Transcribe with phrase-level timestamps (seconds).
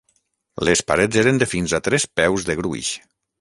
[0.69, 2.91] Les parets eren de fins a tres peus de gruix.